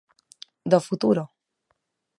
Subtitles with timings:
[0.71, 1.23] Do futuro.